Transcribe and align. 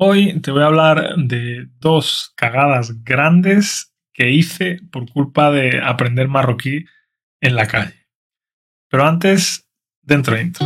Hoy 0.00 0.38
te 0.42 0.52
voy 0.52 0.62
a 0.62 0.66
hablar 0.66 1.16
de 1.16 1.66
dos 1.80 2.32
cagadas 2.36 3.02
grandes 3.02 3.92
que 4.12 4.30
hice 4.30 4.78
por 4.92 5.10
culpa 5.10 5.50
de 5.50 5.80
aprender 5.82 6.28
marroquí 6.28 6.84
en 7.40 7.56
la 7.56 7.66
calle. 7.66 8.06
Pero 8.88 9.08
antes, 9.08 9.68
dentro 10.00 10.40
intro. 10.40 10.64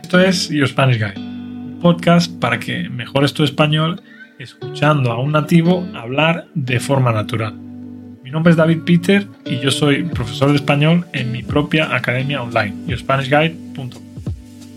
Esto 0.00 0.20
es 0.20 0.50
Your 0.50 0.68
Spanish 0.68 0.98
Guide, 0.98 1.18
un 1.18 1.80
podcast 1.82 2.32
para 2.38 2.60
que 2.60 2.88
mejores 2.88 3.34
tu 3.34 3.42
español 3.42 4.00
escuchando 4.38 5.10
a 5.10 5.18
un 5.18 5.32
nativo 5.32 5.84
hablar 5.92 6.46
de 6.54 6.78
forma 6.78 7.10
natural. 7.10 7.54
Mi 7.54 8.30
nombre 8.30 8.52
es 8.52 8.56
David 8.56 8.82
Peter 8.86 9.26
y 9.44 9.58
yo 9.58 9.72
soy 9.72 10.04
profesor 10.04 10.50
de 10.50 10.56
español 10.56 11.04
en 11.12 11.32
mi 11.32 11.42
propia 11.42 11.92
academia 11.92 12.40
online, 12.40 12.86
yourspanishguide.com. 12.86 14.04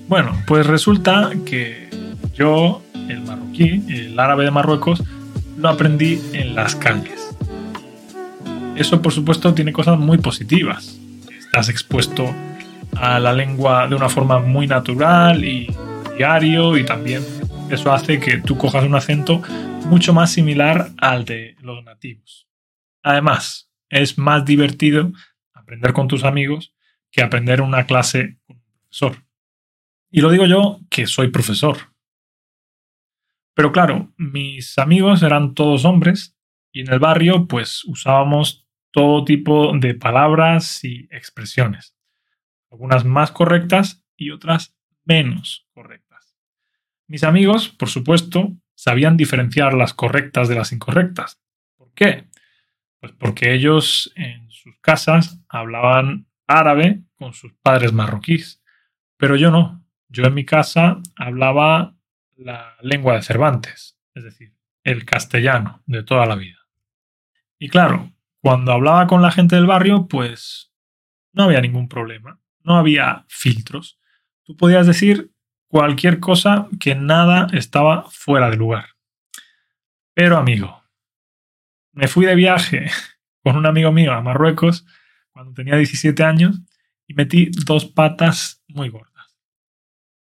Bueno, 0.07 0.31
pues 0.47 0.65
resulta 0.65 1.29
que 1.45 1.87
yo 2.33 2.81
el 3.09 3.21
marroquí, 3.21 3.83
el 3.89 4.19
árabe 4.19 4.45
de 4.45 4.51
Marruecos, 4.51 5.03
lo 5.57 5.69
aprendí 5.69 6.19
en 6.33 6.55
las 6.55 6.75
calles. 6.75 7.35
Eso, 8.75 9.01
por 9.01 9.11
supuesto, 9.11 9.53
tiene 9.53 9.73
cosas 9.73 9.97
muy 9.97 10.19
positivas. 10.19 10.99
Estás 11.37 11.69
expuesto 11.69 12.33
a 12.95 13.19
la 13.19 13.33
lengua 13.33 13.87
de 13.87 13.95
una 13.95 14.09
forma 14.09 14.39
muy 14.39 14.67
natural 14.67 15.43
y 15.43 15.73
diario 16.15 16.77
y 16.77 16.85
también 16.85 17.23
eso 17.69 17.91
hace 17.91 18.19
que 18.19 18.37
tú 18.37 18.57
cojas 18.57 18.83
un 18.83 18.95
acento 18.95 19.41
mucho 19.85 20.13
más 20.13 20.31
similar 20.31 20.91
al 20.97 21.25
de 21.25 21.55
los 21.61 21.83
nativos. 21.83 22.47
Además, 23.03 23.69
es 23.89 24.17
más 24.17 24.45
divertido 24.45 25.11
aprender 25.53 25.93
con 25.93 26.07
tus 26.07 26.23
amigos 26.23 26.73
que 27.11 27.21
aprender 27.21 27.61
una 27.61 27.85
clase 27.85 28.37
con 28.45 28.57
un 28.57 28.63
profesor. 28.81 29.23
Y 30.11 30.21
lo 30.21 30.29
digo 30.29 30.45
yo 30.45 30.79
que 30.89 31.07
soy 31.07 31.29
profesor. 31.29 31.77
Pero 33.57 33.71
claro, 33.71 34.13
mis 34.17 34.77
amigos 34.77 35.23
eran 35.23 35.55
todos 35.55 35.83
hombres 35.83 36.37
y 36.71 36.81
en 36.81 36.93
el 36.93 36.99
barrio 36.99 37.47
pues 37.47 37.83
usábamos 37.85 38.67
todo 38.91 39.25
tipo 39.25 39.75
de 39.75 39.95
palabras 39.95 40.83
y 40.83 41.07
expresiones. 41.09 41.97
Algunas 42.69 43.03
más 43.03 43.31
correctas 43.31 44.05
y 44.15 44.29
otras 44.29 44.77
menos 45.05 45.67
correctas. 45.73 46.37
Mis 47.07 47.23
amigos, 47.23 47.69
por 47.69 47.89
supuesto, 47.89 48.55
sabían 48.75 49.17
diferenciar 49.17 49.73
las 49.73 49.95
correctas 49.95 50.49
de 50.49 50.55
las 50.55 50.71
incorrectas. 50.71 51.41
¿Por 51.77 51.91
qué? 51.95 52.27
Pues 52.99 53.13
porque 53.13 53.55
ellos 53.55 54.13
en 54.15 54.51
sus 54.51 54.77
casas 54.81 55.41
hablaban 55.49 56.27
árabe 56.45 57.01
con 57.15 57.33
sus 57.33 57.53
padres 57.63 57.91
marroquíes. 57.91 58.61
Pero 59.17 59.35
yo 59.35 59.49
no. 59.49 59.83
Yo 60.09 60.25
en 60.25 60.35
mi 60.35 60.45
casa 60.45 61.01
hablaba 61.15 61.96
la 62.37 62.75
lengua 62.81 63.15
de 63.15 63.21
Cervantes, 63.21 63.97
es 64.13 64.23
decir, 64.23 64.53
el 64.83 65.05
castellano 65.05 65.83
de 65.85 66.03
toda 66.03 66.25
la 66.25 66.35
vida. 66.35 66.59
Y 67.59 67.69
claro, 67.69 68.13
cuando 68.41 68.71
hablaba 68.71 69.07
con 69.07 69.21
la 69.21 69.31
gente 69.31 69.55
del 69.55 69.65
barrio, 69.65 70.07
pues 70.07 70.71
no 71.33 71.43
había 71.43 71.61
ningún 71.61 71.89
problema, 71.89 72.39
no 72.63 72.77
había 72.77 73.25
filtros. 73.27 73.99
Tú 74.43 74.55
podías 74.55 74.87
decir 74.87 75.31
cualquier 75.67 76.19
cosa 76.19 76.67
que 76.79 76.95
nada 76.95 77.47
estaba 77.53 78.05
fuera 78.09 78.49
de 78.49 78.57
lugar. 78.57 78.89
Pero 80.13 80.37
amigo, 80.37 80.83
me 81.91 82.07
fui 82.07 82.25
de 82.25 82.35
viaje 82.35 82.89
con 83.43 83.55
un 83.55 83.65
amigo 83.65 83.91
mío 83.91 84.13
a 84.13 84.21
Marruecos 84.21 84.85
cuando 85.31 85.53
tenía 85.53 85.75
17 85.75 86.23
años 86.23 86.59
y 87.07 87.13
metí 87.13 87.49
dos 87.65 87.85
patas 87.85 88.63
muy 88.67 88.89
gordas. 88.89 89.37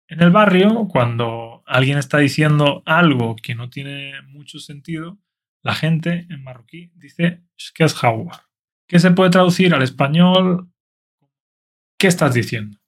En 0.09 0.23
el 0.23 0.31
barrio, 0.31 0.89
cuando 0.89 1.60
alguien 1.71 1.99
está 1.99 2.19
diciendo 2.19 2.83
algo 2.85 3.37
que 3.37 3.55
no 3.55 3.71
tiene 3.71 4.15
mucho 4.29 4.59
sentido, 4.59 5.19
la 5.63 5.75
gente 5.75 6.27
en 6.31 6.43
marroquí 6.43 6.91
dice 6.95 7.43
que 7.75 7.85
es 7.85 7.95
hawar, 8.03 8.43
que 8.89 8.99
se 8.99 9.11
puede 9.11 9.31
traducir 9.31 9.75
al 9.75 9.83
español 9.83 10.71
¿qué 12.01 12.07
estás 12.07 12.33
diciendo? 12.35 12.79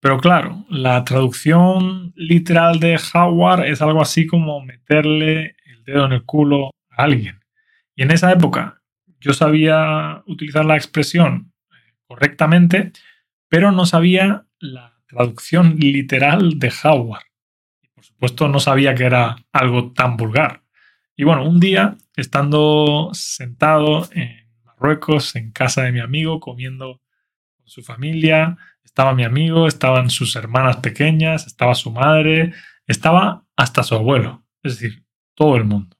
Pero 0.00 0.18
claro, 0.20 0.64
la 0.68 1.02
traducción 1.04 2.12
literal 2.14 2.78
de 2.78 2.98
hawar 3.12 3.66
es 3.66 3.82
algo 3.82 4.02
así 4.02 4.26
como 4.26 4.60
meterle 4.60 5.56
el 5.64 5.82
dedo 5.84 6.04
en 6.04 6.12
el 6.12 6.24
culo 6.24 6.70
a 6.90 7.02
alguien. 7.02 7.40
Y 7.96 8.02
en 8.02 8.10
esa 8.12 8.30
época 8.30 8.82
yo 9.18 9.32
sabía 9.32 10.22
utilizar 10.26 10.64
la 10.64 10.76
expresión 10.76 11.52
eh, 11.70 11.94
correctamente, 12.06 12.92
pero 13.48 13.72
no 13.72 13.86
sabía 13.86 14.46
la 14.60 15.00
traducción 15.08 15.76
literal 15.78 16.58
de 16.58 16.72
Howard. 16.84 17.24
Por 17.98 18.04
supuesto 18.04 18.46
no 18.46 18.60
sabía 18.60 18.94
que 18.94 19.02
era 19.02 19.34
algo 19.52 19.90
tan 19.90 20.16
vulgar. 20.16 20.62
Y 21.16 21.24
bueno, 21.24 21.42
un 21.48 21.58
día, 21.58 21.96
estando 22.14 23.10
sentado 23.12 24.08
en 24.12 24.48
Marruecos, 24.64 25.34
en 25.34 25.50
casa 25.50 25.82
de 25.82 25.90
mi 25.90 25.98
amigo, 25.98 26.38
comiendo 26.38 27.02
con 27.56 27.66
su 27.66 27.82
familia, 27.82 28.56
estaba 28.84 29.14
mi 29.14 29.24
amigo, 29.24 29.66
estaban 29.66 30.10
sus 30.10 30.36
hermanas 30.36 30.76
pequeñas, 30.76 31.48
estaba 31.48 31.74
su 31.74 31.90
madre, 31.90 32.54
estaba 32.86 33.44
hasta 33.56 33.82
su 33.82 33.96
abuelo, 33.96 34.44
es 34.62 34.78
decir, 34.78 35.04
todo 35.34 35.56
el 35.56 35.64
mundo. 35.64 35.96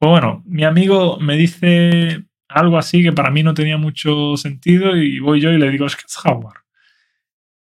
Pues 0.00 0.10
bueno, 0.10 0.42
mi 0.46 0.64
amigo 0.64 1.20
me 1.20 1.36
dice 1.36 2.24
algo 2.48 2.76
así 2.76 3.04
que 3.04 3.12
para 3.12 3.30
mí 3.30 3.44
no 3.44 3.54
tenía 3.54 3.78
mucho 3.78 4.36
sentido 4.36 4.96
y 4.96 5.20
voy 5.20 5.40
yo 5.40 5.52
y 5.52 5.58
le 5.58 5.70
digo, 5.70 5.86
es 5.86 5.94
que 5.94 6.06
es 6.08 6.18
Howard. 6.24 6.64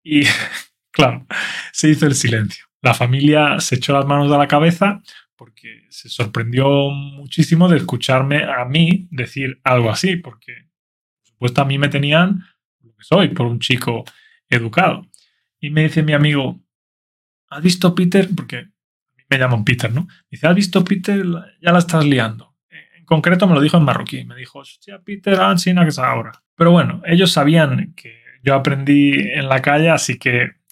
Y 0.03 0.23
claro, 0.91 1.27
se 1.71 1.89
hizo 1.89 2.07
el 2.07 2.15
silencio. 2.15 2.65
La 2.83 2.93
familia 2.93 3.61
se 3.61 3.75
echó 3.75 3.93
las 3.93 4.05
manos 4.05 4.29
a 4.31 4.37
la 4.37 4.47
cabeza 4.47 5.01
porque 5.37 5.85
se 5.89 6.09
sorprendió 6.09 6.67
muchísimo 6.89 7.69
de 7.69 7.77
escucharme 7.77 8.43
a 8.43 8.65
mí 8.65 9.07
decir 9.09 9.61
algo 9.63 9.89
así, 9.89 10.17
porque 10.17 10.53
por 11.21 11.27
supuesto 11.27 11.61
a 11.61 11.65
mí 11.65 11.77
me 11.77 11.87
tenían 11.87 12.43
lo 12.81 12.93
que 12.93 13.03
soy, 13.03 13.29
por 13.29 13.47
un 13.47 13.59
chico 13.59 14.03
educado. 14.49 15.07
Y 15.61 15.69
me 15.69 15.83
dice 15.83 16.03
mi 16.03 16.11
amigo, 16.11 16.59
¿has 17.49 17.63
visto 17.63 17.95
Peter? 17.95 18.27
Porque 18.35 18.57
a 18.57 19.15
mí 19.15 19.23
me 19.29 19.37
llaman 19.39 19.63
Peter, 19.63 19.91
¿no? 19.91 20.01
Me 20.01 20.31
dice, 20.31 20.47
¿has 20.47 20.55
visto 20.55 20.83
Peter? 20.83 21.25
Ya 21.61 21.71
la 21.71 21.79
estás 21.79 22.05
liando. 22.05 22.53
En 22.69 23.05
concreto 23.05 23.47
me 23.47 23.53
lo 23.53 23.61
dijo 23.61 23.77
en 23.77 23.83
marroquí. 23.83 24.25
Me 24.25 24.35
dijo, 24.35 24.59
hostia, 24.59 24.99
Peter, 24.99 25.39
Ansina, 25.39 25.81
ah, 25.81 25.85
que 25.85 25.89
es 25.89 25.99
ahora. 25.99 26.33
Pero 26.55 26.71
bueno, 26.71 27.01
ellos 27.05 27.31
sabían 27.31 27.93
que 27.95 28.23
yo 28.43 28.55
aprendí 28.55 29.13
en 29.13 29.47
la 29.47 29.61
calle, 29.61 29.89
así 29.89 30.19
que 30.19 30.62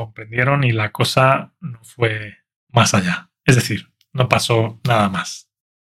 comprendieron 0.00 0.64
y 0.64 0.72
la 0.72 0.92
cosa 0.92 1.52
no 1.60 1.78
fue 1.82 2.38
más 2.68 2.94
allá. 2.94 3.30
Es 3.44 3.54
decir, 3.54 3.90
no 4.14 4.30
pasó 4.30 4.80
nada 4.86 5.10
más. 5.10 5.50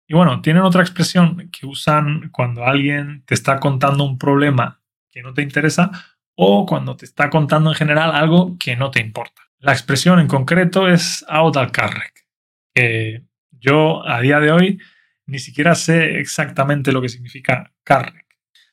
Y 0.07 0.13
bueno, 0.13 0.41
tienen 0.41 0.63
otra 0.63 0.81
expresión 0.81 1.49
que 1.51 1.65
usan 1.65 2.29
cuando 2.29 2.63
alguien 2.63 3.23
te 3.25 3.33
está 3.33 3.59
contando 3.59 4.05
un 4.05 4.17
problema 4.17 4.81
que 5.09 5.21
no 5.21 5.33
te 5.33 5.41
interesa 5.41 5.91
o 6.35 6.65
cuando 6.65 6.95
te 6.95 7.03
está 7.03 7.29
contando 7.29 7.69
en 7.69 7.75
general 7.75 8.15
algo 8.15 8.57
que 8.57 8.77
no 8.77 8.91
te 8.91 9.01
importa. 9.01 9.41
La 9.59 9.73
expresión 9.73 10.21
en 10.21 10.27
concreto 10.27 10.87
es 10.87 11.25
out 11.27 11.57
al 11.57 11.71
carrec, 11.71 12.25
que 12.73 13.25
yo 13.51 14.07
a 14.07 14.21
día 14.21 14.39
de 14.39 14.51
hoy 14.51 14.79
ni 15.25 15.39
siquiera 15.39 15.75
sé 15.75 16.19
exactamente 16.19 16.93
lo 16.93 17.01
que 17.01 17.09
significa 17.09 17.73
carrec. 17.83 18.25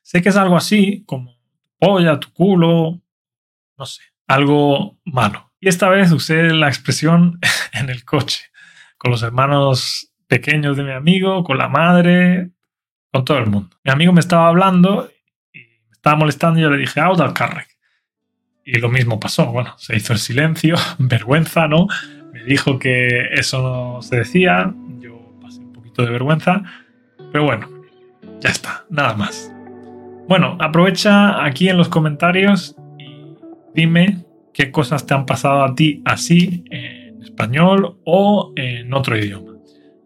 Sé 0.02 0.22
que 0.22 0.28
es 0.28 0.36
algo 0.36 0.56
así 0.56 1.02
como 1.06 1.36
polla, 1.78 2.20
tu 2.20 2.32
culo, 2.32 3.00
no 3.76 3.86
sé, 3.86 4.02
algo 4.26 4.98
malo. 5.04 5.52
Y 5.60 5.68
esta 5.68 5.88
vez 5.88 6.12
usé 6.12 6.42
la 6.52 6.68
expresión 6.68 7.38
en 7.72 7.90
el 7.90 8.04
coche, 8.04 8.50
con 8.98 9.10
los 9.10 9.22
hermanos 9.22 10.12
pequeños 10.26 10.76
de 10.76 10.84
mi 10.84 10.92
amigo, 10.92 11.44
con 11.44 11.58
la 11.58 11.68
madre, 11.68 12.50
con 13.12 13.24
todo 13.24 13.38
el 13.38 13.46
mundo. 13.46 13.76
Mi 13.84 13.92
amigo 13.92 14.12
me 14.12 14.20
estaba 14.20 14.48
hablando 14.48 15.10
y 15.52 15.58
me 15.58 15.92
estaba 15.92 16.16
molestando 16.16 16.58
y 16.58 16.62
yo 16.62 16.70
le 16.70 16.78
dije, 16.78 17.00
out 17.00 17.20
al 17.20 17.32
carrec. 17.32 17.68
Y 18.64 18.78
lo 18.78 18.88
mismo 18.88 19.20
pasó, 19.20 19.46
bueno, 19.46 19.74
se 19.76 19.96
hizo 19.96 20.12
el 20.12 20.18
silencio, 20.18 20.76
vergüenza, 20.98 21.68
¿no? 21.68 21.86
Me 22.32 22.42
dijo 22.44 22.78
que 22.78 23.28
eso 23.32 23.62
no 23.62 24.02
se 24.02 24.16
decía, 24.16 24.74
yo 24.98 25.38
pasé 25.40 25.60
un 25.60 25.72
poquito 25.72 26.02
de 26.04 26.10
vergüenza, 26.10 26.62
pero 27.30 27.44
bueno, 27.44 27.68
ya 28.40 28.50
está, 28.50 28.84
nada 28.90 29.14
más. 29.14 29.52
Bueno, 30.26 30.56
aprovecha 30.60 31.44
aquí 31.44 31.68
en 31.68 31.76
los 31.76 31.88
comentarios 31.88 32.74
dime 33.74 34.24
qué 34.52 34.70
cosas 34.70 35.06
te 35.06 35.14
han 35.14 35.26
pasado 35.26 35.64
a 35.64 35.74
ti 35.74 36.02
así 36.04 36.64
en 36.70 37.22
español 37.22 37.96
o 38.04 38.52
en 38.56 38.92
otro 38.94 39.18
idioma. 39.18 39.52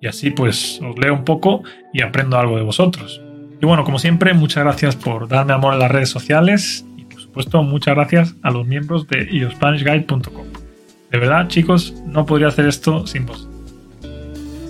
Y 0.01 0.07
así 0.07 0.31
pues 0.31 0.81
os 0.83 0.99
leo 0.99 1.15
un 1.15 1.25
poco 1.25 1.63
y 1.93 2.03
aprendo 2.03 2.39
algo 2.39 2.57
de 2.57 2.63
vosotros. 2.63 3.21
Y 3.61 3.67
bueno, 3.67 3.85
como 3.85 3.99
siempre, 3.99 4.35
muchas 4.35 4.65
gracias 4.65 4.97
por 4.97 5.29
darme 5.29 5.53
amor 5.53 5.75
en 5.75 5.81
las 5.81 5.91
redes 5.91 6.09
sociales 6.09 6.87
y 6.97 7.05
por 7.05 7.21
supuesto 7.21 7.63
muchas 7.63 7.95
gracias 7.95 8.35
a 8.43 8.51
los 8.51 8.67
miembros 8.67 9.07
de 9.09 9.29
iospanishguide.com. 9.31 10.47
De 11.11 11.19
verdad, 11.19 11.49
chicos, 11.49 11.95
no 12.07 12.25
podría 12.27 12.49
hacer 12.49 12.67
esto 12.67 13.07
sin 13.07 13.27
vos. 13.27 13.49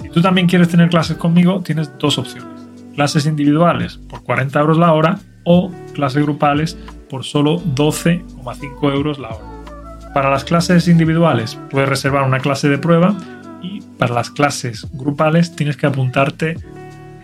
Si 0.02 0.08
tú 0.08 0.22
también 0.22 0.46
quieres 0.46 0.68
tener 0.68 0.88
clases 0.88 1.16
conmigo, 1.18 1.60
tienes 1.62 1.92
dos 1.98 2.18
opciones. 2.18 2.48
Clases 2.94 3.26
individuales 3.26 3.98
por 4.08 4.24
40 4.24 4.58
euros 4.58 4.78
la 4.78 4.92
hora 4.92 5.18
o 5.44 5.70
clases 5.92 6.22
grupales 6.22 6.78
por 7.08 7.24
solo 7.24 7.60
12,5 7.60 8.92
euros 8.92 9.18
la 9.18 9.28
hora. 9.30 10.12
Para 10.14 10.30
las 10.30 10.44
clases 10.44 10.88
individuales 10.88 11.58
puedes 11.70 11.88
reservar 11.88 12.24
una 12.24 12.40
clase 12.40 12.68
de 12.68 12.78
prueba 12.78 13.14
y 13.62 13.80
para 13.98 14.14
las 14.14 14.30
clases 14.30 14.86
grupales 14.92 15.54
tienes 15.54 15.76
que 15.76 15.86
apuntarte 15.86 16.56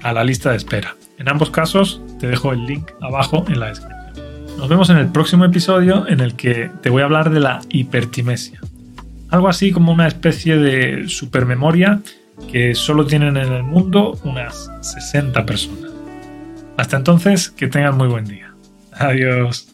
a 0.03 0.13
la 0.13 0.25
lista 0.25 0.51
de 0.51 0.57
espera. 0.57 0.97
En 1.19 1.29
ambos 1.29 1.51
casos 1.51 2.01
te 2.21 2.27
dejo 2.27 2.53
el 2.53 2.67
link 2.67 2.91
abajo 3.01 3.45
en 3.49 3.61
la 3.61 3.69
descripción. 3.69 3.95
Nos 4.59 4.69
vemos 4.69 4.91
en 4.91 4.99
el 4.99 5.09
próximo 5.09 5.45
episodio 5.45 6.07
en 6.09 6.21
el 6.21 6.35
que 6.35 6.71
te 6.83 6.91
voy 6.91 7.03
a 7.03 7.07
hablar 7.07 7.31
de 7.31 7.41
la 7.41 7.61
hipertimesia. 7.69 8.61
Algo 9.31 9.49
así 9.49 9.73
como 9.73 9.93
una 9.93 10.07
especie 10.07 10.57
de 10.57 11.09
supermemoria 11.09 12.01
que 12.51 12.75
solo 12.75 13.07
tienen 13.07 13.37
en 13.37 13.53
el 13.53 13.63
mundo 13.63 14.19
unas 14.25 14.71
60 14.81 15.45
personas. 15.45 15.91
Hasta 16.77 16.97
entonces, 16.97 17.51
que 17.51 17.69
tengan 17.69 17.97
muy 17.97 18.09
buen 18.09 18.25
día. 18.25 18.55
Adiós. 18.93 19.74